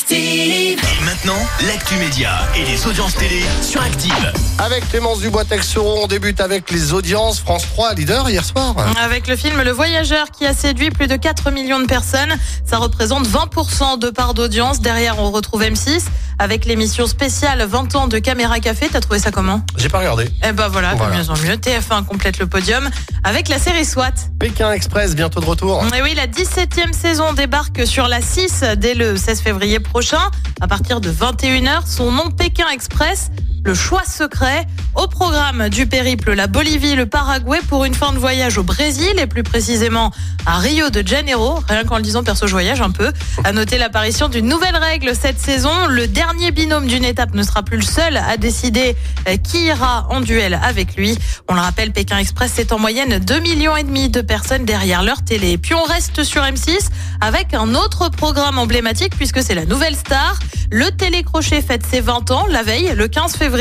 Active. 0.00 0.78
Et 1.00 1.04
maintenant, 1.06 1.38
l'actu 1.66 1.96
média 1.96 2.30
et 2.54 2.66
les 2.66 2.86
audiences 2.86 3.14
télé 3.14 3.42
sur 3.62 3.80
Active. 3.80 4.12
Avec 4.58 4.86
Clémence 4.90 5.20
Dubois-Texeron, 5.20 6.02
on 6.02 6.06
débute 6.06 6.42
avec 6.42 6.70
les 6.70 6.92
audiences. 6.92 7.40
France 7.40 7.62
3, 7.72 7.94
leader 7.94 8.28
hier 8.28 8.44
soir. 8.44 8.74
Avec 9.02 9.26
le 9.26 9.36
film 9.36 9.62
Le 9.62 9.70
Voyageur 9.70 10.30
qui 10.30 10.44
a 10.44 10.52
séduit 10.52 10.90
plus 10.90 11.06
de 11.06 11.16
4 11.16 11.50
millions 11.50 11.80
de 11.80 11.86
personnes, 11.86 12.36
ça 12.66 12.76
représente 12.76 13.26
20% 13.26 13.98
de 13.98 14.10
part 14.10 14.34
d'audience. 14.34 14.80
Derrière, 14.80 15.18
on 15.18 15.30
retrouve 15.30 15.62
M6 15.62 16.02
avec 16.38 16.66
l'émission 16.66 17.06
spéciale 17.06 17.64
20 17.66 17.94
ans 17.96 18.06
de 18.08 18.18
Caméra 18.18 18.60
Café. 18.60 18.90
T'as 18.92 19.00
trouvé 19.00 19.18
ça 19.18 19.30
comment? 19.30 19.62
J'ai 19.78 19.88
pas 19.88 20.00
regardé. 20.00 20.28
Eh 20.46 20.52
ben 20.52 20.68
voilà, 20.68 20.92
de 20.92 20.98
Voilà. 20.98 21.16
mieux 21.16 21.30
en 21.30 21.36
mieux. 21.38 21.54
TF1 21.56 22.04
complète 22.04 22.38
le 22.38 22.46
podium 22.46 22.90
avec 23.24 23.48
la 23.48 23.58
série 23.58 23.86
SWAT. 23.86 24.12
Pékin 24.38 24.70
Express, 24.72 25.14
bientôt 25.14 25.40
de 25.40 25.46
retour. 25.46 25.82
Et 25.96 26.02
oui, 26.02 26.12
la 26.14 26.26
17e 26.26 26.92
saison 26.92 27.32
débarque 27.32 27.86
sur 27.86 28.06
la 28.08 28.20
6 28.20 28.62
dès 28.76 28.92
le 28.92 29.16
16 29.16 29.40
février 29.40 29.80
prochain. 29.86 30.30
À 30.60 30.68
partir 30.68 31.00
de 31.00 31.10
21h, 31.10 31.86
son 31.86 32.12
nom 32.12 32.30
Pékin 32.30 32.68
Express, 32.68 33.30
le 33.66 33.74
choix 33.74 34.04
secret. 34.04 34.64
Au 34.94 35.08
programme 35.08 35.68
du 35.68 35.86
périple, 35.86 36.32
la 36.34 36.46
Bolivie, 36.46 36.94
le 36.94 37.04
Paraguay 37.04 37.58
pour 37.68 37.84
une 37.84 37.94
fin 37.94 38.12
de 38.12 38.18
voyage 38.18 38.58
au 38.58 38.62
Brésil 38.62 39.12
et 39.18 39.26
plus 39.26 39.42
précisément 39.42 40.12
à 40.46 40.58
Rio 40.58 40.88
de 40.88 41.06
Janeiro. 41.06 41.58
Rien 41.68 41.84
qu'en 41.84 41.96
le 41.96 42.02
disant, 42.02 42.22
perso, 42.22 42.46
je 42.46 42.52
voyage 42.52 42.80
un 42.80 42.90
peu. 42.90 43.12
À 43.42 43.52
noter 43.52 43.76
l'apparition 43.76 44.28
d'une 44.28 44.46
nouvelle 44.46 44.76
règle 44.76 45.14
cette 45.20 45.40
saison. 45.40 45.88
Le 45.88 46.06
dernier 46.06 46.52
binôme 46.52 46.86
d'une 46.86 47.04
étape 47.04 47.34
ne 47.34 47.42
sera 47.42 47.64
plus 47.64 47.76
le 47.76 47.82
seul 47.82 48.16
à 48.16 48.36
décider 48.36 48.96
euh, 49.28 49.36
qui 49.36 49.66
ira 49.66 50.06
en 50.10 50.20
duel 50.20 50.58
avec 50.62 50.94
lui. 50.94 51.18
On 51.48 51.54
le 51.54 51.60
rappelle, 51.60 51.90
Pékin 51.90 52.18
Express, 52.18 52.52
c'est 52.54 52.72
en 52.72 52.78
moyenne 52.78 53.18
2 53.18 53.40
millions 53.40 53.76
et 53.76 53.82
demi 53.82 54.08
de 54.08 54.20
personnes 54.20 54.64
derrière 54.64 55.02
leur 55.02 55.24
télé. 55.24 55.58
Puis 55.58 55.74
on 55.74 55.82
reste 55.82 56.22
sur 56.22 56.42
M6 56.42 56.88
avec 57.20 57.52
un 57.52 57.74
autre 57.74 58.10
programme 58.10 58.58
emblématique 58.58 59.16
puisque 59.16 59.42
c'est 59.42 59.56
la 59.56 59.66
nouvelle 59.66 59.96
star. 59.96 60.38
Le 60.70 60.90
télécrochet 60.90 61.62
fête 61.62 61.84
ses 61.84 62.00
20 62.00 62.30
ans 62.30 62.46
la 62.48 62.62
veille, 62.62 62.92
le 62.94 63.08
15 63.08 63.34
février. 63.34 63.55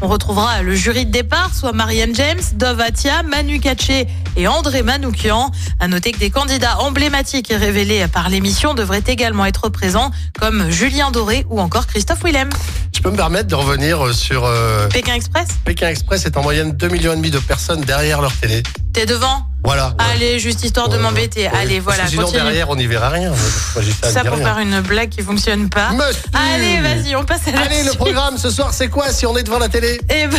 On 0.00 0.06
retrouvera 0.06 0.62
le 0.62 0.76
jury 0.76 1.06
de 1.06 1.10
départ, 1.10 1.52
soit 1.52 1.72
Marianne 1.72 2.14
James, 2.14 2.40
Dov 2.54 2.80
Atia, 2.80 3.24
Manu 3.24 3.58
Katché 3.58 4.06
et 4.36 4.46
André 4.46 4.84
Manoukian. 4.84 5.50
À 5.80 5.88
noter 5.88 6.12
que 6.12 6.18
des 6.18 6.30
candidats 6.30 6.78
emblématiques 6.78 7.50
et 7.50 7.56
révélés 7.56 8.06
par 8.06 8.28
l'émission 8.28 8.74
devraient 8.74 9.02
également 9.08 9.44
être 9.44 9.70
présents, 9.70 10.12
comme 10.38 10.70
Julien 10.70 11.10
Doré 11.10 11.46
ou 11.50 11.58
encore 11.58 11.88
Christophe 11.88 12.22
Willem. 12.22 12.48
Je 12.94 13.00
peux 13.00 13.10
me 13.10 13.16
permettre 13.16 13.48
de 13.48 13.56
revenir 13.56 14.14
sur 14.14 14.44
euh, 14.44 14.86
Pékin 14.88 15.14
Express, 15.14 15.48
Pékin 15.64 15.88
Express 15.88 16.26
est 16.26 16.36
en 16.36 16.42
moyenne 16.42 16.70
2 16.70 16.88
millions 16.88 17.12
et 17.12 17.16
demi 17.16 17.32
de 17.32 17.40
personnes 17.40 17.80
derrière 17.80 18.20
leur 18.20 18.32
télé. 18.34 18.62
t'es 18.92 19.04
devant? 19.04 19.48
Voilà. 19.64 19.94
Allez, 19.98 20.38
juste 20.38 20.62
histoire 20.62 20.88
de 20.90 20.98
m'embêter. 20.98 21.46
Allez, 21.48 21.80
voilà, 21.80 22.06
sinon, 22.06 22.24
continue. 22.24 22.42
derrière, 22.42 22.68
on 22.68 22.76
n'y 22.76 22.86
verra 22.86 23.08
rien. 23.08 23.30
Moi, 23.30 23.82
Ça 24.10 24.22
pour 24.22 24.34
rien. 24.36 24.44
faire 24.44 24.58
une 24.58 24.80
blague 24.82 25.08
qui 25.08 25.22
fonctionne 25.22 25.70
pas. 25.70 25.90
Monsieur. 25.92 26.22
Allez, 26.34 26.80
vas-y, 26.82 27.16
on 27.16 27.24
passe 27.24 27.48
à 27.48 27.52
la 27.52 27.60
Allez, 27.62 27.82
le 27.82 27.92
programme 27.92 28.36
ce 28.36 28.50
soir, 28.50 28.74
c'est 28.74 28.88
quoi 28.88 29.10
si 29.10 29.24
on 29.26 29.36
est 29.38 29.42
devant 29.42 29.58
la 29.58 29.70
télé 29.70 29.98
Eh 30.10 30.26
ben, 30.26 30.38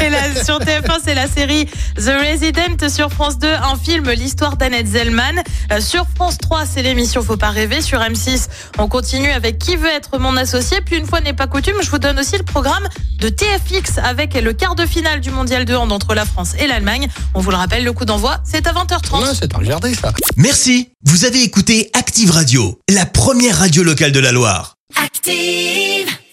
la, 0.10 0.42
sur 0.42 0.58
TF1, 0.58 0.96
c'est 1.04 1.14
la 1.14 1.28
série 1.28 1.66
The 1.96 2.12
Resident. 2.18 2.88
Sur 2.88 3.10
France 3.10 3.38
2, 3.38 3.46
un 3.46 3.76
film, 3.76 4.08
l'histoire 4.10 4.56
d'Annette 4.56 4.86
Zellman. 4.86 5.42
Euh, 5.72 5.80
sur 5.80 6.06
France 6.14 6.38
3, 6.38 6.64
c'est 6.64 6.82
l'émission 6.82 7.22
Faut 7.22 7.36
pas 7.36 7.50
rêver. 7.50 7.82
Sur 7.82 8.00
M6, 8.00 8.46
on 8.78 8.88
continue 8.88 9.30
avec 9.32 9.58
Qui 9.58 9.76
veut 9.76 9.90
être 9.90 10.18
mon 10.18 10.34
associé? 10.36 10.80
Puis 10.80 10.96
une 10.96 11.06
fois 11.06 11.20
n'est 11.20 11.34
pas 11.34 11.46
coutume, 11.46 11.76
je 11.82 11.90
vous 11.90 11.98
donne 11.98 12.18
aussi 12.18 12.38
le 12.38 12.44
programme 12.44 12.88
de 13.18 13.28
TFX 13.28 13.98
avec 14.02 14.34
le 14.34 14.52
quart 14.54 14.74
de 14.74 14.86
finale 14.86 15.20
du 15.20 15.30
mondial 15.30 15.64
de 15.66 15.74
hand 15.74 15.92
entre 15.92 16.14
la 16.14 16.24
France 16.24 16.54
et 16.58 16.66
l'Allemagne. 16.66 17.08
On 17.34 17.40
vous 17.40 17.50
le 17.50 17.56
rappelle, 17.56 17.84
le 17.84 17.92
coup 17.92 18.04
d'envoi, 18.06 18.38
c'est 18.46 18.66
à 18.66 18.72
20h30. 18.72 19.22
Ouais, 19.22 19.34
c'est 19.38 19.54
à 19.54 19.58
regarder 19.58 19.94
ça. 19.94 20.12
Merci, 20.36 20.90
vous 21.04 21.24
avez 21.24 21.42
écouté 21.42 21.90
Active 21.92 22.30
Radio, 22.30 22.78
la 22.88 23.06
première 23.06 23.58
radio 23.58 23.82
locale 23.82 24.12
de 24.12 24.20
la 24.20 24.32
Loire. 24.32 24.76
Active. 24.96 26.16